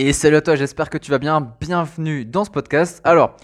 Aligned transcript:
Et 0.00 0.12
salut 0.12 0.36
à 0.36 0.40
toi, 0.40 0.54
j'espère 0.54 0.90
que 0.90 0.98
tu 0.98 1.10
vas 1.10 1.18
bien. 1.18 1.40
Bienvenue 1.60 2.24
dans 2.24 2.44
ce 2.44 2.50
podcast. 2.50 3.00
Alors, 3.02 3.34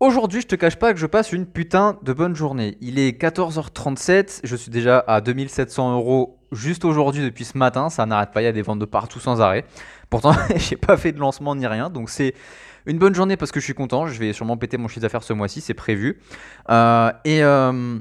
aujourd'hui, 0.00 0.42
je 0.42 0.46
te 0.46 0.54
cache 0.54 0.76
pas 0.76 0.92
que 0.92 1.00
je 1.00 1.06
passe 1.06 1.32
une 1.32 1.46
putain 1.46 1.96
de 2.02 2.12
bonne 2.12 2.36
journée. 2.36 2.76
Il 2.82 2.98
est 2.98 3.18
14h37, 3.18 4.40
je 4.44 4.54
suis 4.54 4.70
déjà 4.70 5.02
à 5.06 5.22
2700 5.22 5.94
euros 5.94 6.38
juste 6.52 6.84
aujourd'hui 6.84 7.22
depuis 7.22 7.46
ce 7.46 7.56
matin. 7.56 7.88
Ça 7.88 8.04
n'arrête 8.04 8.32
pas, 8.32 8.42
il 8.42 8.44
y 8.44 8.48
a 8.48 8.52
des 8.52 8.60
ventes 8.60 8.80
de 8.80 8.84
partout 8.84 9.18
sans 9.18 9.40
arrêt. 9.40 9.64
Pourtant, 10.10 10.34
j'ai 10.56 10.76
pas 10.76 10.98
fait 10.98 11.12
de 11.12 11.18
lancement 11.20 11.56
ni 11.56 11.66
rien, 11.66 11.88
donc 11.88 12.10
c'est 12.10 12.34
une 12.84 12.98
bonne 12.98 13.14
journée 13.14 13.38
parce 13.38 13.50
que 13.50 13.58
je 13.58 13.64
suis 13.64 13.72
content. 13.72 14.06
Je 14.06 14.20
vais 14.20 14.34
sûrement 14.34 14.58
péter 14.58 14.76
mon 14.76 14.88
chiffre 14.88 15.00
d'affaires 15.00 15.22
ce 15.22 15.32
mois-ci, 15.32 15.62
c'est 15.62 15.72
prévu. 15.72 16.20
Euh, 16.68 17.12
et. 17.24 17.42
Euh, 17.42 17.98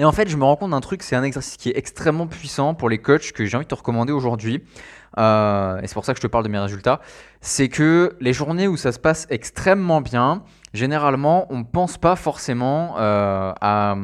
et 0.00 0.04
en 0.04 0.12
fait, 0.12 0.28
je 0.28 0.36
me 0.36 0.44
rends 0.44 0.54
compte 0.54 0.70
d'un 0.70 0.80
truc, 0.80 1.02
c'est 1.02 1.16
un 1.16 1.24
exercice 1.24 1.56
qui 1.56 1.70
est 1.70 1.76
extrêmement 1.76 2.28
puissant 2.28 2.74
pour 2.74 2.88
les 2.88 2.98
coachs 2.98 3.32
que 3.32 3.44
j'ai 3.44 3.56
envie 3.56 3.66
de 3.66 3.68
te 3.68 3.74
recommander 3.74 4.12
aujourd'hui. 4.12 4.62
Euh, 5.18 5.80
et 5.80 5.88
c'est 5.88 5.94
pour 5.94 6.04
ça 6.04 6.12
que 6.12 6.18
je 6.18 6.22
te 6.22 6.28
parle 6.28 6.44
de 6.44 6.48
mes 6.48 6.58
résultats. 6.58 7.00
C'est 7.40 7.68
que 7.68 8.16
les 8.20 8.32
journées 8.32 8.68
où 8.68 8.76
ça 8.76 8.92
se 8.92 9.00
passe 9.00 9.26
extrêmement 9.28 10.00
bien, 10.00 10.44
généralement, 10.72 11.46
on 11.50 11.58
ne 11.58 11.64
pense 11.64 11.98
pas 11.98 12.14
forcément 12.14 12.94
euh, 13.00 13.52
à, 13.60 13.96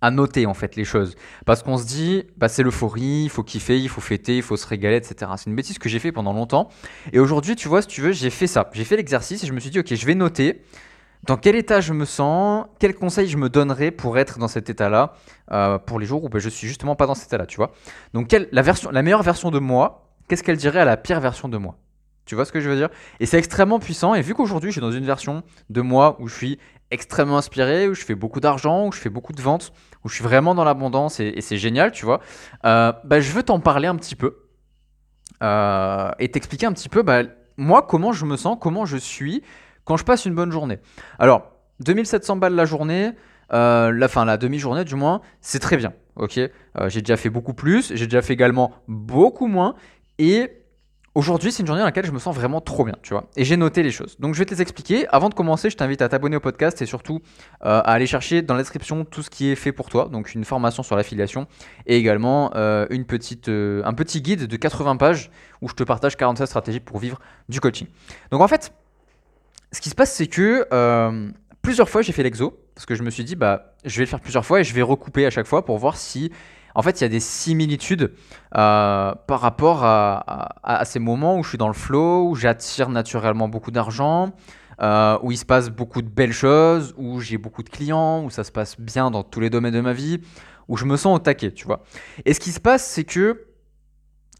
à, 0.00 0.10
noter 0.10 0.44
en 0.46 0.54
fait 0.54 0.74
les 0.74 0.84
choses. 0.84 1.14
Parce 1.44 1.62
qu'on 1.62 1.76
se 1.76 1.86
dit, 1.86 2.24
bah, 2.36 2.48
c'est 2.48 2.64
l'euphorie, 2.64 3.22
il 3.24 3.30
faut 3.30 3.44
kiffer, 3.44 3.78
il 3.78 3.88
faut 3.88 4.00
fêter, 4.00 4.38
il 4.38 4.42
faut 4.42 4.56
se 4.56 4.66
régaler, 4.66 4.96
etc. 4.96 5.30
C'est 5.36 5.48
une 5.48 5.54
bêtise 5.54 5.78
que 5.78 5.88
j'ai 5.88 6.00
fait 6.00 6.10
pendant 6.10 6.32
longtemps. 6.32 6.68
Et 7.12 7.20
aujourd'hui, 7.20 7.54
tu 7.54 7.68
vois, 7.68 7.80
si 7.80 7.88
tu 7.88 8.00
veux, 8.00 8.10
j'ai 8.10 8.30
fait 8.30 8.48
ça. 8.48 8.68
J'ai 8.72 8.84
fait 8.84 8.96
l'exercice 8.96 9.44
et 9.44 9.46
je 9.46 9.52
me 9.52 9.60
suis 9.60 9.70
dit, 9.70 9.78
ok, 9.78 9.94
je 9.94 10.06
vais 10.06 10.16
noter 10.16 10.64
dans 11.24 11.36
quel 11.36 11.56
état 11.56 11.80
je 11.80 11.92
me 11.92 12.04
sens, 12.04 12.66
quels 12.78 12.94
conseils 12.94 13.28
je 13.28 13.36
me 13.36 13.48
donnerais 13.48 13.90
pour 13.90 14.18
être 14.18 14.38
dans 14.38 14.48
cet 14.48 14.70
état-là, 14.70 15.14
euh, 15.52 15.78
pour 15.78 15.98
les 15.98 16.06
jours 16.06 16.24
où 16.24 16.28
ben, 16.28 16.38
je 16.38 16.48
suis 16.48 16.68
justement 16.68 16.96
pas 16.96 17.06
dans 17.06 17.14
cet 17.14 17.28
état-là, 17.28 17.46
tu 17.46 17.56
vois? 17.56 17.72
Donc 18.14 18.34
la, 18.52 18.62
version, 18.62 18.90
la 18.90 19.02
meilleure 19.02 19.22
version 19.22 19.50
de 19.50 19.58
moi, 19.58 20.08
qu'est-ce 20.28 20.42
qu'elle 20.42 20.56
dirait 20.56 20.80
à 20.80 20.84
la 20.84 20.96
pire 20.96 21.20
version 21.20 21.48
de 21.48 21.56
moi? 21.56 21.76
Tu 22.26 22.34
vois 22.34 22.44
ce 22.44 22.52
que 22.52 22.60
je 22.60 22.68
veux 22.68 22.76
dire? 22.76 22.88
Et 23.20 23.26
c'est 23.26 23.38
extrêmement 23.38 23.78
puissant, 23.78 24.14
et 24.14 24.22
vu 24.22 24.34
qu'aujourd'hui 24.34 24.70
je 24.70 24.74
suis 24.74 24.80
dans 24.80 24.92
une 24.92 25.04
version 25.04 25.42
de 25.70 25.80
moi 25.80 26.16
où 26.20 26.28
je 26.28 26.34
suis 26.34 26.58
extrêmement 26.90 27.38
inspiré, 27.38 27.88
où 27.88 27.94
je 27.94 28.04
fais 28.04 28.14
beaucoup 28.14 28.40
d'argent, 28.40 28.86
où 28.86 28.92
je 28.92 28.98
fais 28.98 29.10
beaucoup 29.10 29.32
de 29.32 29.40
ventes, 29.40 29.72
où 30.04 30.08
je 30.08 30.14
suis 30.14 30.24
vraiment 30.24 30.54
dans 30.54 30.64
l'abondance, 30.64 31.20
et, 31.20 31.40
c'est 31.40 31.56
génial, 31.56 31.92
tu 31.92 32.04
vois, 32.04 32.20
euh, 32.64 32.92
bah, 33.04 33.20
je 33.20 33.30
veux 33.32 33.42
t'en 33.42 33.60
parler 33.60 33.88
un 33.88 33.96
petit 33.96 34.14
peu, 34.14 34.38
euh, 35.42 36.10
et 36.18 36.30
t'expliquer 36.30 36.66
un 36.66 36.72
petit 36.72 36.88
peu, 36.88 37.02
bah, 37.02 37.22
moi, 37.56 37.82
comment 37.82 38.12
je 38.12 38.24
me 38.24 38.36
sens, 38.36 38.56
comment 38.60 38.86
je 38.86 38.96
suis, 38.96 39.42
quand 39.86 39.96
je 39.96 40.04
passe 40.04 40.26
une 40.26 40.34
bonne 40.34 40.52
journée. 40.52 40.78
Alors, 41.18 41.52
2700 41.80 42.36
balles 42.36 42.54
la 42.54 42.66
journée, 42.66 43.12
euh, 43.52 43.92
la 43.92 44.08
fin, 44.08 44.26
la 44.26 44.36
demi-journée 44.36 44.84
du 44.84 44.96
moins, 44.96 45.22
c'est 45.40 45.60
très 45.60 45.78
bien. 45.78 45.94
Ok, 46.16 46.38
euh, 46.38 46.50
j'ai 46.88 47.00
déjà 47.00 47.16
fait 47.16 47.30
beaucoup 47.30 47.54
plus, 47.54 47.92
j'ai 47.94 48.06
déjà 48.06 48.20
fait 48.20 48.32
également 48.32 48.72
beaucoup 48.88 49.46
moins, 49.46 49.74
et 50.18 50.50
aujourd'hui 51.14 51.52
c'est 51.52 51.60
une 51.60 51.66
journée 51.66 51.80
dans 51.80 51.86
laquelle 51.86 52.06
je 52.06 52.10
me 52.10 52.18
sens 52.18 52.34
vraiment 52.34 52.60
trop 52.60 52.84
bien, 52.84 52.96
tu 53.02 53.12
vois. 53.12 53.28
Et 53.36 53.44
j'ai 53.44 53.56
noté 53.56 53.82
les 53.82 53.90
choses. 53.90 54.16
Donc 54.18 54.34
je 54.34 54.38
vais 54.38 54.46
te 54.46 54.54
les 54.54 54.62
expliquer. 54.62 55.06
Avant 55.08 55.28
de 55.28 55.34
commencer, 55.34 55.70
je 55.70 55.76
t'invite 55.76 56.00
à 56.02 56.08
t'abonner 56.08 56.36
au 56.36 56.40
podcast 56.40 56.80
et 56.82 56.86
surtout 56.86 57.20
euh, 57.64 57.80
à 57.80 57.92
aller 57.92 58.06
chercher 58.06 58.40
dans 58.42 58.54
la 58.54 58.62
description 58.62 59.04
tout 59.04 59.22
ce 59.22 59.30
qui 59.30 59.50
est 59.50 59.56
fait 59.56 59.72
pour 59.72 59.90
toi, 59.90 60.08
donc 60.10 60.34
une 60.34 60.44
formation 60.44 60.82
sur 60.82 60.96
l'affiliation 60.96 61.46
et 61.86 61.98
également 61.98 62.52
une 62.90 63.04
petite, 63.04 63.48
un 63.48 63.92
petit 63.92 64.22
guide 64.22 64.46
de 64.46 64.56
80 64.56 64.96
pages 64.96 65.30
où 65.60 65.68
je 65.68 65.74
te 65.74 65.84
partage 65.84 66.16
47 66.16 66.46
stratégies 66.46 66.80
pour 66.80 66.98
vivre 66.98 67.20
du 67.48 67.60
coaching. 67.60 67.86
Donc 68.30 68.40
en 68.40 68.48
fait 68.48 68.72
ce 69.72 69.80
qui 69.80 69.90
se 69.90 69.94
passe, 69.94 70.12
c'est 70.12 70.26
que 70.26 70.66
euh, 70.72 71.30
plusieurs 71.62 71.88
fois, 71.88 72.02
j'ai 72.02 72.12
fait 72.12 72.22
l'exo 72.22 72.58
parce 72.74 72.86
que 72.86 72.94
je 72.94 73.02
me 73.02 73.10
suis 73.10 73.24
dit, 73.24 73.36
bah, 73.36 73.74
je 73.84 73.96
vais 73.96 74.04
le 74.04 74.08
faire 74.08 74.20
plusieurs 74.20 74.44
fois 74.44 74.60
et 74.60 74.64
je 74.64 74.74
vais 74.74 74.82
recouper 74.82 75.26
à 75.26 75.30
chaque 75.30 75.46
fois 75.46 75.64
pour 75.64 75.78
voir 75.78 75.96
si, 75.96 76.30
en 76.74 76.82
fait, 76.82 77.00
il 77.00 77.04
y 77.04 77.06
a 77.06 77.08
des 77.08 77.20
similitudes 77.20 78.12
euh, 78.54 79.14
par 79.26 79.40
rapport 79.40 79.82
à, 79.82 80.82
ces 80.84 80.98
moments 80.98 81.38
où 81.38 81.42
je 81.42 81.48
suis 81.50 81.58
dans 81.58 81.68
le 81.68 81.74
flow, 81.74 82.28
où 82.28 82.34
j'attire 82.34 82.90
naturellement 82.90 83.48
beaucoup 83.48 83.70
d'argent, 83.70 84.34
euh, 84.82 85.18
où 85.22 85.32
il 85.32 85.38
se 85.38 85.46
passe 85.46 85.70
beaucoup 85.70 86.02
de 86.02 86.08
belles 86.08 86.34
choses, 86.34 86.94
où 86.98 87.20
j'ai 87.20 87.38
beaucoup 87.38 87.62
de 87.62 87.70
clients, 87.70 88.24
où 88.24 88.30
ça 88.30 88.44
se 88.44 88.52
passe 88.52 88.78
bien 88.78 89.10
dans 89.10 89.22
tous 89.22 89.40
les 89.40 89.48
domaines 89.48 89.74
de 89.74 89.80
ma 89.80 89.94
vie, 89.94 90.20
où 90.68 90.76
je 90.76 90.84
me 90.84 90.98
sens 90.98 91.16
au 91.16 91.18
taquet, 91.18 91.52
tu 91.52 91.64
vois. 91.64 91.82
Et 92.26 92.34
ce 92.34 92.40
qui 92.40 92.52
se 92.52 92.60
passe, 92.60 92.86
c'est 92.86 93.04
que 93.04 93.45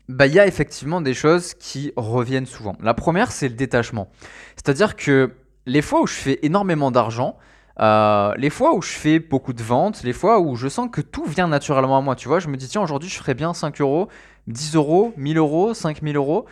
bah, 0.09 0.27
il 0.27 0.35
y 0.35 0.41
a 0.41 0.47
effectivement 0.47 1.01
des 1.01 1.15
choses 1.15 1.55
qui 1.55 1.93
reviennent 1.97 2.47
souvent. 2.47 2.77
La 2.81 2.95
première, 2.95 3.33
c'est 3.33 3.49
le 3.49 3.55
détachement. 3.55 4.09
C'est-à-dire 4.55 4.97
que 4.97 5.35
les 5.67 5.83
fois 5.83 6.03
où 6.03 6.07
je 6.07 6.15
fais 6.15 6.39
énormément 6.43 6.91
d'argent, 6.91 7.37
euh, 7.81 8.33
les 8.37 8.51
fois 8.51 8.75
où 8.75 8.83
je 8.83 8.93
fais 8.93 9.19
beaucoup 9.19 9.53
de 9.53 9.63
ventes, 9.63 10.03
les 10.03 10.13
fois 10.13 10.41
où 10.41 10.55
je 10.55 10.69
sens 10.69 10.89
que 10.91 11.01
tout 11.01 11.25
vient 11.25 11.49
naturellement 11.49 11.99
à 11.99 12.01
moi, 12.01 12.15
tu 12.15 12.29
vois, 12.29 12.39
je 12.39 12.49
me 12.49 12.57
dis, 12.57 12.69
tiens, 12.69 12.83
aujourd'hui, 12.83 13.09
je 13.09 13.17
ferais 13.17 13.35
bien 13.35 13.53
5 13.53 13.81
euros, 13.81 14.09
10 14.47 14.77
euros, 14.77 15.13
1000 15.17 15.39
euros, 15.39 15.75
5000 15.75 16.17
euros. 16.17 16.47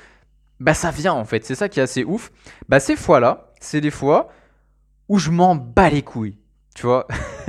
Bah, 0.60 0.74
ça 0.74 0.90
vient 0.90 1.14
en 1.14 1.24
fait, 1.24 1.44
c'est 1.44 1.54
ça 1.54 1.68
qui 1.68 1.80
est 1.80 1.82
assez 1.82 2.04
ouf. 2.04 2.30
Bah, 2.68 2.80
ces 2.80 2.96
fois-là, 2.96 3.52
c'est 3.60 3.80
des 3.80 3.90
fois 3.90 4.28
où 5.08 5.18
je 5.18 5.30
m'en 5.30 5.54
bats 5.54 5.90
les 5.90 6.02
couilles, 6.02 6.38
tu 6.74 6.86
vois. 6.86 7.06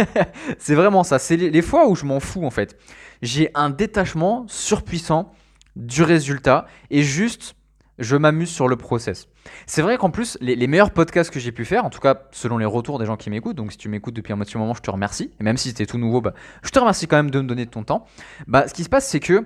c'est 0.58 0.76
vraiment 0.76 1.04
ça, 1.04 1.20
c'est 1.20 1.38
les 1.38 1.62
fois 1.62 1.88
où 1.88 1.96
je 1.96 2.06
m'en 2.06 2.20
fous 2.20 2.46
en 2.46 2.50
fait. 2.50 2.78
J'ai 3.22 3.50
un 3.54 3.70
détachement 3.70 4.46
surpuissant 4.48 5.32
du 5.76 6.04
résultat 6.04 6.66
et 6.90 7.04
juste 7.04 7.56
je 7.98 8.16
m'amuse 8.16 8.50
sur 8.50 8.68
le 8.68 8.76
process. 8.76 9.28
C'est 9.68 9.82
vrai 9.82 9.98
qu'en 9.98 10.10
plus, 10.10 10.38
les, 10.42 10.68
meilleurs 10.68 10.92
podcasts 10.92 11.32
que 11.32 11.40
j'ai 11.40 11.52
pu 11.52 11.66
faire, 11.66 11.86
en 11.86 11.90
tout 11.90 12.00
cas 12.00 12.24
selon 12.32 12.58
les 12.58 12.66
retours 12.66 13.00
des 13.00 13.06
gens 13.06 13.16
qui 13.16 13.30
m'écoutent, 13.30 13.56
donc 13.56 13.72
si 13.72 13.78
tu 13.78 13.90
m'écoutes 13.90 14.14
depuis 14.14 14.34
un 14.34 14.38
petit 14.38 14.58
moment, 14.58 14.74
je 14.74 14.82
te 14.82 14.92
remercie. 14.92 15.32
Et 15.40 15.44
même 15.44 15.58
si 15.58 15.70
c'était 15.70 15.86
tout 15.86 15.98
nouveau, 15.98 16.22
bah, 16.22 16.34
je 16.64 16.70
te 16.72 16.80
remercie 16.80 17.08
quand 17.08 17.18
même 17.18 17.32
de 17.32 17.40
me 17.40 17.48
donner 17.48 17.66
de 17.66 17.70
ton 17.70 17.84
temps. 17.84 18.06
Bah, 18.48 18.68
ce 18.68 18.74
qui 18.74 18.84
se 18.84 18.90
passe, 18.90 19.08
c'est 19.08 19.20
que 19.20 19.46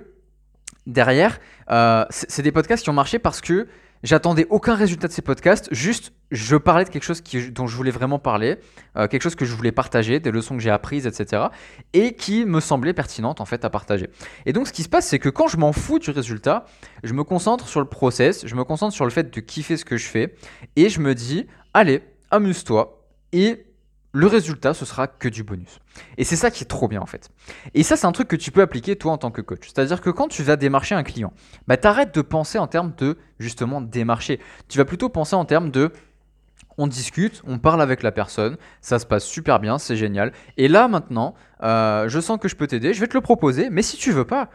derrière, 0.86 1.38
euh, 1.70 2.04
c'est 2.10 2.42
des 2.42 2.52
podcasts 2.52 2.82
qui 2.82 2.90
ont 2.90 2.94
marché 2.94 3.18
parce 3.18 3.40
que 3.40 3.68
J'attendais 4.02 4.46
aucun 4.48 4.74
résultat 4.74 5.08
de 5.08 5.12
ces 5.12 5.20
podcasts, 5.20 5.68
juste 5.72 6.12
je 6.30 6.56
parlais 6.56 6.84
de 6.84 6.88
quelque 6.88 7.02
chose 7.02 7.22
dont 7.50 7.66
je 7.66 7.76
voulais 7.76 7.90
vraiment 7.90 8.18
parler, 8.18 8.56
euh, 8.96 9.08
quelque 9.08 9.22
chose 9.22 9.34
que 9.34 9.44
je 9.44 9.54
voulais 9.54 9.72
partager, 9.72 10.20
des 10.20 10.30
leçons 10.30 10.56
que 10.56 10.62
j'ai 10.62 10.70
apprises, 10.70 11.06
etc. 11.06 11.44
Et 11.92 12.14
qui 12.14 12.46
me 12.46 12.60
semblait 12.60 12.94
pertinente 12.94 13.40
en 13.40 13.44
fait 13.44 13.64
à 13.64 13.70
partager. 13.70 14.08
Et 14.46 14.52
donc 14.54 14.68
ce 14.68 14.72
qui 14.72 14.84
se 14.84 14.88
passe, 14.88 15.06
c'est 15.06 15.18
que 15.18 15.28
quand 15.28 15.48
je 15.48 15.58
m'en 15.58 15.72
fous 15.72 15.98
du 15.98 16.10
résultat, 16.10 16.64
je 17.04 17.12
me 17.12 17.24
concentre 17.24 17.68
sur 17.68 17.80
le 17.80 17.86
process, 17.86 18.46
je 18.46 18.54
me 18.54 18.64
concentre 18.64 18.94
sur 18.94 19.04
le 19.04 19.10
fait 19.10 19.34
de 19.34 19.40
kiffer 19.40 19.76
ce 19.76 19.84
que 19.84 19.98
je 19.98 20.06
fais, 20.06 20.34
et 20.76 20.88
je 20.88 21.00
me 21.00 21.14
dis, 21.14 21.46
allez, 21.74 22.02
amuse-toi, 22.30 23.06
et 23.32 23.66
le 24.12 24.26
résultat, 24.26 24.74
ce 24.74 24.84
sera 24.84 25.06
que 25.06 25.28
du 25.28 25.44
bonus. 25.44 25.78
Et 26.18 26.24
c'est 26.24 26.36
ça 26.36 26.50
qui 26.50 26.64
est 26.64 26.66
trop 26.66 26.88
bien 26.88 27.00
en 27.00 27.06
fait. 27.06 27.30
Et 27.74 27.82
ça, 27.82 27.96
c'est 27.96 28.06
un 28.06 28.12
truc 28.12 28.28
que 28.28 28.36
tu 28.36 28.50
peux 28.50 28.60
appliquer 28.60 28.96
toi 28.96 29.12
en 29.12 29.18
tant 29.18 29.30
que 29.30 29.40
coach. 29.40 29.68
C'est-à-dire 29.68 30.00
que 30.00 30.10
quand 30.10 30.28
tu 30.28 30.42
vas 30.42 30.56
démarcher 30.56 30.94
un 30.94 31.02
client, 31.02 31.32
bah, 31.68 31.76
t'arrêtes 31.76 32.14
de 32.14 32.22
penser 32.22 32.58
en 32.58 32.66
termes 32.66 32.92
de 32.98 33.18
justement 33.38 33.80
démarcher. 33.80 34.40
Tu 34.68 34.78
vas 34.78 34.84
plutôt 34.84 35.08
penser 35.08 35.36
en 35.36 35.44
termes 35.44 35.70
de 35.70 35.92
on 36.78 36.86
discute, 36.86 37.42
on 37.46 37.58
parle 37.58 37.82
avec 37.82 38.02
la 38.02 38.10
personne, 38.10 38.56
ça 38.80 38.98
se 38.98 39.06
passe 39.06 39.24
super 39.24 39.60
bien, 39.60 39.78
c'est 39.78 39.96
génial. 39.96 40.32
Et 40.56 40.66
là 40.66 40.88
maintenant, 40.88 41.34
euh, 41.62 42.08
je 42.08 42.20
sens 42.20 42.38
que 42.38 42.48
je 42.48 42.56
peux 42.56 42.66
t'aider, 42.66 42.94
je 42.94 43.00
vais 43.00 43.06
te 43.06 43.14
le 43.14 43.20
proposer, 43.20 43.68
mais 43.70 43.82
si 43.82 43.96
tu 43.96 44.12
veux 44.12 44.24
pas, 44.24 44.48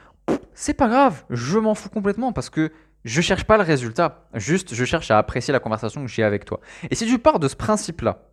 c'est 0.54 0.74
pas 0.74 0.88
grave, 0.88 1.24
je 1.30 1.60
m'en 1.60 1.76
fous 1.76 1.90
complètement 1.90 2.34
parce 2.34 2.50
que 2.50 2.72
je 3.04 3.22
cherche 3.22 3.44
pas 3.44 3.58
le 3.58 3.64
résultat, 3.64 4.28
juste 4.34 4.74
je 4.74 4.86
cherche 4.86 5.12
à 5.12 5.20
apprécier 5.20 5.52
la 5.52 5.60
conversation 5.60 6.02
que 6.02 6.08
j'ai 6.08 6.24
avec 6.24 6.46
toi. 6.46 6.60
Et 6.90 6.96
si 6.96 7.06
tu 7.06 7.20
pars 7.20 7.40
de 7.40 7.48
ce 7.48 7.56
principe-là, 7.56 8.24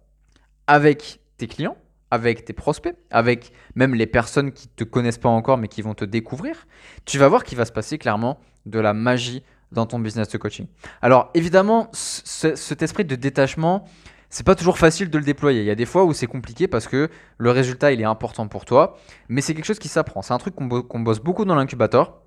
avec 0.66 1.20
tes 1.36 1.46
clients, 1.46 1.76
avec 2.10 2.44
tes 2.44 2.52
prospects, 2.52 2.96
avec 3.10 3.52
même 3.74 3.94
les 3.94 4.06
personnes 4.06 4.52
qui 4.52 4.68
ne 4.68 4.84
te 4.84 4.84
connaissent 4.84 5.18
pas 5.18 5.28
encore 5.28 5.58
mais 5.58 5.68
qui 5.68 5.82
vont 5.82 5.94
te 5.94 6.04
découvrir, 6.04 6.66
tu 7.04 7.18
vas 7.18 7.28
voir 7.28 7.44
qu'il 7.44 7.56
va 7.58 7.64
se 7.64 7.72
passer 7.72 7.98
clairement 7.98 8.38
de 8.66 8.78
la 8.78 8.92
magie 8.92 9.42
dans 9.72 9.86
ton 9.86 9.98
business 9.98 10.28
de 10.28 10.38
coaching. 10.38 10.66
Alors 11.00 11.30
évidemment, 11.34 11.88
cet 11.92 12.82
esprit 12.82 13.04
de 13.04 13.16
détachement, 13.16 13.86
c'est 14.28 14.46
pas 14.46 14.54
toujours 14.54 14.78
facile 14.78 15.10
de 15.10 15.18
le 15.18 15.24
déployer. 15.24 15.60
Il 15.60 15.66
y 15.66 15.70
a 15.70 15.74
des 15.74 15.86
fois 15.86 16.04
où 16.04 16.12
c'est 16.12 16.26
compliqué 16.26 16.68
parce 16.68 16.86
que 16.86 17.08
le 17.38 17.50
résultat 17.50 17.92
il 17.92 18.00
est 18.00 18.04
important 18.04 18.46
pour 18.46 18.64
toi, 18.64 18.98
mais 19.28 19.40
c'est 19.40 19.54
quelque 19.54 19.64
chose 19.64 19.78
qui 19.78 19.88
s'apprend. 19.88 20.22
C'est 20.22 20.34
un 20.34 20.38
truc 20.38 20.54
qu'on 20.54 21.00
bosse 21.00 21.20
beaucoup 21.20 21.44
dans 21.44 21.54
l'incubateur, 21.54 22.20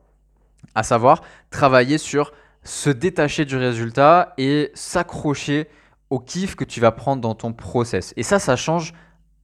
à 0.74 0.84
savoir 0.84 1.22
travailler 1.52 1.98
sur 1.98 2.34
se 2.64 2.90
détacher 2.90 3.46
du 3.46 3.58
résultat 3.58 4.34
et 4.40 4.72
s'accrocher 4.74 5.68
au 6.10 6.20
kiff 6.20 6.56
que 6.56 6.64
tu 6.64 6.80
vas 6.80 6.92
prendre 6.92 7.22
dans 7.22 7.36
ton 7.36 7.54
process. 7.54 8.14
Et 8.18 8.24
ça, 8.24 8.40
ça 8.40 8.56
change 8.56 8.94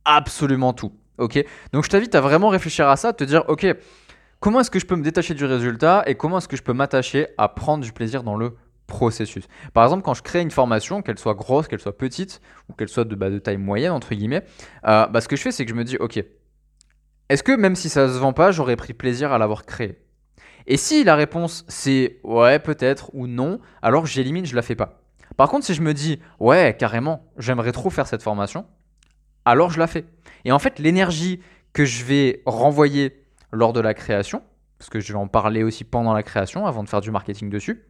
absolument 0.05 0.73
tout. 0.73 0.93
Ok? 1.17 1.43
Donc 1.73 1.83
je 1.83 1.89
t'invite 1.89 2.15
à 2.15 2.21
vraiment 2.21 2.49
réfléchir 2.49 2.87
à 2.87 2.95
ça, 2.95 3.13
te 3.13 3.23
dire, 3.23 3.43
ok, 3.47 3.67
comment 4.39 4.59
est-ce 4.61 4.71
que 4.71 4.79
je 4.79 4.85
peux 4.85 4.95
me 4.95 5.03
détacher 5.03 5.33
du 5.33 5.45
résultat 5.45 6.03
et 6.07 6.15
comment 6.15 6.39
est-ce 6.39 6.47
que 6.47 6.57
je 6.57 6.63
peux 6.63 6.73
m'attacher 6.73 7.27
à 7.37 7.47
prendre 7.47 7.83
du 7.83 7.91
plaisir 7.91 8.23
dans 8.23 8.35
le 8.35 8.55
processus? 8.87 9.47
Par 9.73 9.83
exemple, 9.83 10.03
quand 10.03 10.13
je 10.13 10.23
crée 10.23 10.41
une 10.41 10.51
formation, 10.51 11.01
qu'elle 11.01 11.19
soit 11.19 11.35
grosse, 11.35 11.67
qu'elle 11.67 11.79
soit 11.79 11.97
petite, 11.97 12.41
ou 12.69 12.73
qu'elle 12.73 12.89
soit 12.89 13.03
de, 13.03 13.15
bah, 13.15 13.27
taille 13.39 13.57
moyenne, 13.57 13.91
entre 13.91 14.15
guillemets, 14.15 14.43
euh, 14.87 15.05
bah, 15.07 15.21
ce 15.21 15.27
que 15.27 15.35
je 15.35 15.41
fais, 15.41 15.51
c'est 15.51 15.65
que 15.65 15.71
je 15.71 15.75
me 15.75 15.83
dis, 15.83 15.97
ok, 15.97 16.23
est-ce 17.29 17.43
que 17.43 17.51
même 17.51 17.75
si 17.75 17.87
ça 17.87 18.07
se 18.07 18.17
vend 18.17 18.33
pas, 18.33 18.51
j'aurais 18.51 18.75
pris 18.75 18.93
plaisir 18.93 19.31
à 19.31 19.37
l'avoir 19.37 19.65
créé? 19.65 19.99
Et 20.67 20.77
si 20.77 21.03
la 21.03 21.15
réponse 21.15 21.65
c'est 21.67 22.19
ouais, 22.23 22.59
peut-être, 22.59 23.09
ou 23.13 23.27
non, 23.27 23.59
alors 23.81 24.05
j'élimine, 24.05 24.45
je 24.45 24.55
la 24.55 24.61
fais 24.61 24.75
pas. 24.75 25.00
Par 25.41 25.49
contre, 25.49 25.65
si 25.65 25.73
je 25.73 25.81
me 25.81 25.95
dis, 25.95 26.19
ouais, 26.39 26.75
carrément, 26.77 27.25
j'aimerais 27.35 27.71
trop 27.71 27.89
faire 27.89 28.05
cette 28.05 28.21
formation, 28.21 28.67
alors 29.43 29.71
je 29.71 29.79
la 29.79 29.87
fais. 29.87 30.05
Et 30.45 30.51
en 30.51 30.59
fait, 30.59 30.77
l'énergie 30.77 31.41
que 31.73 31.83
je 31.83 32.05
vais 32.05 32.43
renvoyer 32.45 33.25
lors 33.51 33.73
de 33.73 33.79
la 33.79 33.95
création, 33.95 34.43
parce 34.77 34.91
que 34.91 34.99
je 34.99 35.11
vais 35.11 35.17
en 35.17 35.27
parler 35.27 35.63
aussi 35.63 35.83
pendant 35.83 36.13
la 36.13 36.21
création, 36.21 36.67
avant 36.67 36.83
de 36.83 36.89
faire 36.89 37.01
du 37.01 37.09
marketing 37.09 37.49
dessus, 37.49 37.83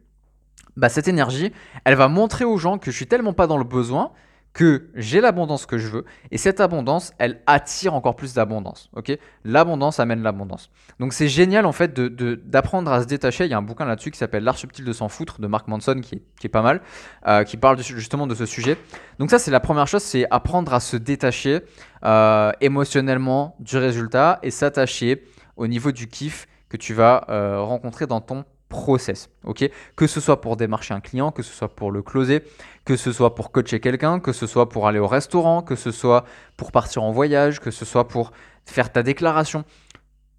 bah 0.78 0.88
cette 0.88 1.08
énergie, 1.08 1.52
elle 1.84 1.94
va 1.94 2.08
montrer 2.08 2.46
aux 2.46 2.56
gens 2.56 2.78
que 2.78 2.90
je 2.90 2.96
suis 2.96 3.06
tellement 3.06 3.34
pas 3.34 3.46
dans 3.46 3.58
le 3.58 3.64
besoin 3.64 4.12
que 4.52 4.90
j'ai 4.94 5.20
l'abondance 5.20 5.64
que 5.64 5.78
je 5.78 5.88
veux 5.88 6.04
et 6.30 6.38
cette 6.38 6.60
abondance, 6.60 7.12
elle 7.18 7.40
attire 7.46 7.94
encore 7.94 8.16
plus 8.16 8.34
d'abondance. 8.34 8.90
Ok? 8.94 9.16
L'abondance 9.44 9.98
amène 9.98 10.22
l'abondance. 10.22 10.70
Donc 11.00 11.12
c'est 11.14 11.28
génial 11.28 11.64
en 11.64 11.72
fait 11.72 11.94
d'apprendre 11.94 12.90
de, 12.90 12.96
à 12.96 13.02
se 13.02 13.06
détacher. 13.06 13.46
Il 13.46 13.50
y 13.50 13.54
a 13.54 13.58
un 13.58 13.62
bouquin 13.62 13.86
là-dessus 13.86 14.10
qui 14.10 14.18
s'appelle 14.18 14.44
L'art 14.44 14.58
subtil 14.58 14.84
de 14.84 14.92
s'en 14.92 15.08
foutre 15.08 15.40
de 15.40 15.46
Mark 15.46 15.68
Manson 15.68 16.00
qui 16.02 16.22
est, 16.44 16.48
pas 16.48 16.62
mal, 16.62 16.82
euh, 17.26 17.44
qui 17.44 17.56
parle 17.56 17.82
justement 17.82 18.26
de 18.26 18.34
ce 18.34 18.46
sujet. 18.46 18.76
Donc 19.18 19.30
ça 19.30 19.38
c'est 19.38 19.50
la 19.50 19.60
première 19.60 19.86
chose, 19.86 20.02
c'est 20.02 20.26
apprendre 20.30 20.74
à 20.74 20.80
se 20.80 20.96
détacher 20.96 21.60
euh, 22.04 22.52
émotionnellement 22.60 23.56
du 23.60 23.78
résultat 23.78 24.38
et 24.42 24.50
s'attacher 24.50 25.24
au 25.56 25.66
niveau 25.66 25.92
du 25.92 26.08
kiff 26.08 26.46
que 26.68 26.76
tu 26.76 26.94
vas 26.94 27.26
euh, 27.28 27.60
rencontrer 27.60 28.06
dans 28.06 28.20
ton 28.20 28.44
process, 28.72 29.28
ok? 29.44 29.70
Que 29.94 30.06
ce 30.06 30.18
soit 30.18 30.40
pour 30.40 30.56
démarcher 30.56 30.94
un 30.94 31.00
client, 31.00 31.30
que 31.30 31.42
ce 31.42 31.52
soit 31.52 31.68
pour 31.76 31.92
le 31.92 32.02
closer, 32.02 32.42
que 32.86 32.96
ce 32.96 33.12
soit 33.12 33.34
pour 33.34 33.52
coacher 33.52 33.80
quelqu'un, 33.80 34.18
que 34.18 34.32
ce 34.32 34.46
soit 34.46 34.70
pour 34.70 34.88
aller 34.88 34.98
au 34.98 35.06
restaurant, 35.06 35.62
que 35.62 35.76
ce 35.76 35.90
soit 35.92 36.24
pour 36.56 36.72
partir 36.72 37.02
en 37.02 37.12
voyage, 37.12 37.60
que 37.60 37.70
ce 37.70 37.84
soit 37.84 38.08
pour 38.08 38.32
faire 38.64 38.90
ta 38.90 39.02
déclaration. 39.02 39.64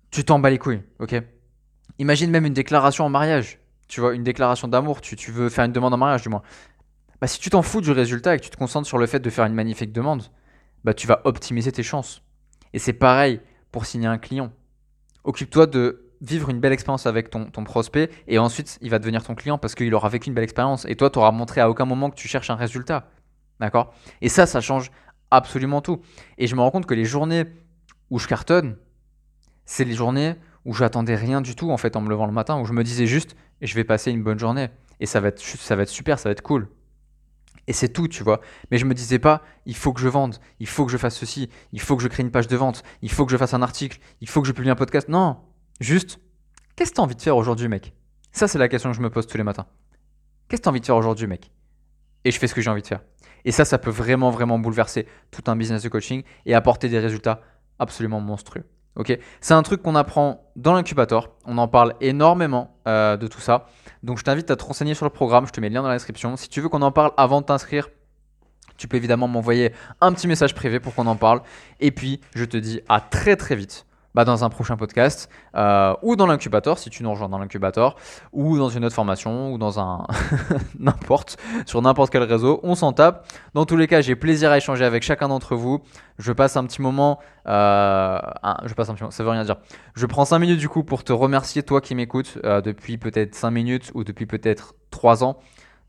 Tu 0.10 0.26
t'en 0.26 0.40
bats 0.40 0.50
les 0.50 0.58
couilles, 0.58 0.82
ok? 1.00 1.22
Imagine 2.00 2.32
même 2.32 2.46
une 2.46 2.54
déclaration 2.54 3.06
en 3.06 3.10
mariage, 3.10 3.60
tu 3.88 4.02
vois, 4.02 4.16
une 4.16 4.24
déclaration 4.24 4.68
d'amour, 4.68 5.00
tu, 5.00 5.32
veux 5.32 5.50
faire 5.50 5.66
une 5.66 5.72
demande 5.72 5.94
en 5.94 5.98
mariage 5.98 6.24
du 6.24 6.30
moins. 6.30 6.42
Bah, 7.22 7.28
si 7.28 7.40
tu 7.40 7.52
t'en 7.52 7.62
fous 7.62 7.82
du 7.82 7.92
résultat 7.92 8.34
et 8.34 8.40
que 8.40 8.44
tu 8.44 8.50
te 8.50 8.58
concentres 8.58 8.88
sur 8.88 8.98
le 8.98 9.06
fait 9.06 9.20
de 9.20 9.30
faire 9.30 9.46
une 9.46 9.54
magnifique 9.54 9.94
demande, 9.94 10.24
bah, 10.84 10.96
tu 10.96 11.06
vas 11.06 11.22
optimiser 11.24 11.72
tes 11.72 11.84
chances. 11.84 12.24
Et 12.74 12.80
c'est 12.80 12.94
pareil 12.94 13.40
pour 13.72 13.86
signer 13.86 14.08
un 14.08 14.18
client. 14.18 14.52
Occupe-toi 15.24 15.68
de 15.68 16.03
vivre 16.24 16.50
une 16.50 16.60
belle 16.60 16.72
expérience 16.72 17.06
avec 17.06 17.30
ton, 17.30 17.46
ton, 17.46 17.64
prospect 17.64 18.10
et 18.28 18.40
ensuite 18.40 18.80
il 18.82 18.90
va 18.90 18.98
devenir 18.98 19.24
ton 19.24 19.36
client 19.36 19.58
parce 19.58 19.76
qu'il 19.76 19.94
aura 19.94 20.10
vécu 20.10 20.30
une 20.30 20.34
belle 20.34 20.46
expérience 20.46 20.86
et 20.86 20.96
toi 20.96 21.10
tu 21.10 21.20
montré 21.20 21.62
à 21.62 21.70
aucun 21.70 21.86
moment 21.86 22.10
que 22.10 22.16
tu 22.16 22.28
cherches 22.28 22.50
un 22.50 22.56
résultat. 22.56 23.10
D'accord? 23.60 23.94
Et 24.22 24.30
ça, 24.30 24.46
ça 24.46 24.62
change 24.62 24.90
absolument 25.32 25.82
tout. 25.82 26.02
Et 26.38 26.48
je 26.48 26.56
me 26.56 26.62
rends 26.62 26.72
compte 26.72 26.86
que 26.86 26.94
les 26.94 27.06
journées 27.06 27.46
où 28.10 28.20
je 28.20 28.28
cartonne, 28.28 28.78
c'est 29.66 29.84
les 29.84 29.94
journées 29.94 30.36
où 30.66 30.74
j'attendais 30.74 31.16
rien 31.16 31.42
du 31.42 31.56
tout 31.56 31.72
en 31.72 31.78
fait 31.78 31.96
en 31.96 32.02
me 32.02 32.10
levant 32.10 32.26
le 32.26 32.32
matin, 32.32 32.60
où 32.60 32.66
je 32.66 32.74
me 32.74 32.84
disais 32.84 33.06
juste 33.06 33.36
je 33.62 33.76
vais 33.76 33.84
passer 33.84 34.12
une 34.12 34.24
bonne 34.24 34.40
journée 34.40 34.70
et 35.00 35.06
ça 35.06 35.20
va 35.20 35.30
être, 35.30 35.40
ça 35.42 35.76
va 35.76 35.84
être 35.84 35.90
super, 35.90 36.20
ça 36.20 36.30
va 36.30 36.32
être 36.32 36.42
cool. 36.42 36.68
Et 37.68 37.74
c'est 37.74 37.90
tout, 37.90 38.10
tu 38.10 38.24
vois. 38.24 38.42
Mais 38.72 38.78
je 38.78 38.86
me 38.86 38.94
disais 38.94 39.20
pas, 39.20 39.42
il 39.66 39.76
faut 39.76 39.94
que 39.94 40.02
je 40.02 40.10
vende, 40.10 40.36
il 40.60 40.68
faut 40.68 40.86
que 40.86 40.92
je 40.92 40.98
fasse 40.98 41.16
ceci, 41.16 41.50
il 41.72 41.80
faut 41.80 41.96
que 41.96 42.04
je 42.04 42.10
crée 42.10 42.24
une 42.24 42.32
page 42.32 42.48
de 42.48 42.58
vente, 42.58 42.84
il 43.02 43.12
faut 43.12 43.26
que 43.26 43.32
je 43.32 43.38
fasse 43.38 43.54
un 43.54 43.62
article, 43.62 44.00
il 44.20 44.28
faut 44.28 44.42
que 44.42 44.48
je 44.48 44.52
publie 44.52 44.70
un 44.70 44.76
podcast. 44.76 45.08
Non, 45.08 45.38
Juste, 45.80 46.20
qu'est-ce 46.76 46.92
que 46.92 46.96
tu 46.96 47.02
as 47.02 47.04
envie 47.04 47.16
de 47.16 47.22
faire 47.22 47.38
aujourd'hui, 47.38 47.68
mec? 47.68 47.94
Ça, 48.32 48.48
c'est 48.48 48.58
la 48.58 48.68
question 48.68 48.92
que 48.92 48.98
je 48.98 49.02
me 49.02 49.10
pose 49.10 49.28
tous 49.28 49.38
les 49.38 49.44
matins. 49.44 49.66
Qu'est-ce 50.48 50.62
que 50.62 50.64
tu 50.64 50.70
as 50.70 50.72
envie 50.72 50.82
de 50.82 50.86
faire 50.86 50.96
aujourd'hui, 50.96 51.28
mec? 51.28 51.52
Et 52.26 52.32
je 52.32 52.40
fais 52.40 52.48
ce 52.48 52.56
que 52.56 52.62
j'ai 52.62 52.70
envie 52.70 52.82
de 52.82 52.88
faire. 52.88 53.02
Et 53.46 53.52
ça, 53.52 53.66
ça 53.66 53.78
peut 53.78 53.92
vraiment, 53.92 54.30
vraiment 54.30 54.60
bouleverser 54.60 55.08
tout 55.32 55.44
un 55.48 55.56
business 55.56 55.84
de 55.84 55.90
coaching 55.90 56.24
et 56.46 56.54
apporter 56.54 56.90
des 56.90 57.00
résultats 57.00 57.42
absolument 57.80 58.22
monstrueux. 58.22 58.64
Ok, 58.96 59.18
c'est 59.42 59.56
un 59.56 59.64
truc 59.64 59.82
qu'on 59.82 59.96
apprend 59.96 60.52
dans 60.56 60.74
l'incubateur. 60.74 61.32
On 61.46 61.58
en 61.58 61.68
parle 61.68 61.96
énormément 62.00 62.78
euh, 62.88 63.18
de 63.18 63.26
tout 63.26 63.42
ça. 63.42 63.66
Donc 64.04 64.20
je 64.20 64.24
t'invite 64.24 64.52
à 64.52 64.56
te 64.56 64.64
renseigner 64.64 64.94
sur 64.94 65.06
le 65.06 65.10
programme. 65.10 65.48
Je 65.48 65.52
te 65.52 65.60
mets 65.60 65.70
le 65.70 65.76
lien 65.76 65.82
dans 65.82 65.88
la 65.88 65.96
description. 65.96 66.38
Si 66.38 66.48
tu 66.48 66.62
veux 66.62 66.70
qu'on 66.70 66.84
en 66.84 66.92
parle 66.92 67.12
avant 67.18 67.42
de 67.42 67.46
t'inscrire, 67.48 67.90
tu 68.78 68.88
peux 68.88 68.98
évidemment 68.98 69.28
m'envoyer 69.28 69.74
un 70.00 70.14
petit 70.14 70.28
message 70.28 70.54
privé 70.54 70.80
pour 70.80 70.94
qu'on 70.94 71.08
en 71.08 71.16
parle. 71.16 71.42
Et 71.80 71.90
puis 71.90 72.22
je 72.36 72.46
te 72.46 72.56
dis 72.56 72.82
à 72.88 73.02
très 73.02 73.36
très 73.36 73.56
vite 73.56 73.88
bah, 74.16 74.26
dans 74.26 74.44
un 74.44 74.50
prochain 74.50 74.78
podcast, 74.78 75.30
euh, 75.56 75.94
ou 76.02 76.16
dans 76.16 76.28
l'incubateur, 76.28 76.78
si 76.78 76.90
tu 76.90 77.04
nous 77.04 77.12
rejoins 77.12 77.30
dans 77.30 77.40
l'incubateur, 77.40 77.96
ou 78.32 78.58
dans 78.58 78.70
une 78.70 78.86
autre 78.86 78.96
formation, 78.96 79.54
ou 79.54 79.58
dans 79.58 79.80
un 79.80 80.06
n'importe, 80.80 81.38
sur 81.66 81.82
n'importe 81.82 82.12
quel 82.12 82.24
réseau, 82.24 82.60
on 82.64 82.76
s'en 82.76 82.94
tape. 82.94 83.28
Dans 83.54 83.66
tous 83.66 83.78
les 83.78 83.88
cas, 83.88 84.02
j'ai 84.02 84.16
plaisir 84.16 84.52
à 84.52 84.58
échanger 84.58 84.86
avec 84.86 85.04
chacun 85.04 85.28
d'entre 85.28 85.56
vous. 85.56 85.82
Je 86.20 86.32
passe 86.32 86.58
un 86.58 86.66
petit 86.66 86.82
moment, 86.82 87.20
euh, 87.48 88.20
je 88.66 88.74
passe 88.74 88.90
un 88.90 88.94
petit 88.94 89.04
moment, 89.04 89.12
ça 89.12 89.24
veut 89.24 89.30
rien 89.30 89.44
dire. 89.44 89.58
Je 89.96 90.06
prends 90.06 90.26
5 90.26 90.40
minutes 90.40 90.60
du 90.60 90.70
coup 90.70 90.84
pour 90.84 91.04
te 91.04 91.14
remercier, 91.14 91.64
toi 91.64 91.82
qui 91.82 91.96
m'écoutes, 91.96 92.38
euh, 92.44 92.62
depuis 92.62 92.98
peut-être 92.98 93.36
5 93.36 93.52
minutes 93.52 93.92
ou 93.94 94.04
depuis 94.04 94.26
peut-être 94.26 94.76
3 94.92 95.24
ans. 95.24 95.38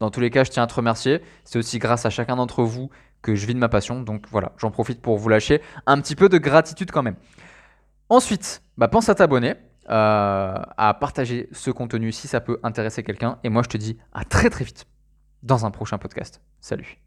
Dans 0.01 0.11
tous 0.11 0.21
les 0.21 0.31
cas, 0.31 0.45
je 0.45 0.51
tiens 0.51 0.65
à 0.65 0.67
te 0.67 0.75
remercier. 0.75 1.21
C'est 1.45 1.59
aussi 1.59 1.79
grâce 1.79 2.05
à 2.05 2.11
chacun 2.11 2.37
d'entre 2.37 2.63
vous 2.63 2.91
que 3.23 3.35
je 3.35 3.47
vis 3.47 3.55
de 3.55 3.59
ma 3.59 3.69
passion. 3.69 4.03
Donc 4.03 4.27
voilà, 4.31 4.53
j'en 4.59 4.71
profite 4.71 5.01
pour 5.01 5.19
vous 5.19 5.29
lâcher 5.29 5.63
un 5.87 6.01
petit 6.01 6.17
peu 6.17 6.29
de 6.29 6.39
gratitude 6.39 6.91
quand 6.91 7.03
même. 7.03 7.17
Ensuite, 8.15 8.63
bah, 8.79 8.87
pense 8.87 9.09
à 9.09 9.17
t'abonner, 9.17 9.55
euh, 9.91 10.55
à 10.77 10.97
partager 11.01 11.49
ce 11.51 11.73
contenu 11.73 12.13
si 12.13 12.29
ça 12.29 12.41
peut 12.41 12.61
intéresser 12.63 13.03
quelqu'un. 13.03 13.41
Et 13.43 13.49
moi, 13.49 13.65
je 13.65 13.69
te 13.69 13.77
dis 13.77 13.99
à 14.13 14.25
très 14.25 14.51
très 14.51 14.65
vite 14.65 14.87
dans 15.43 15.67
un 15.67 15.73
prochain 15.73 15.99
podcast. 15.99 16.41
Salut 16.61 17.01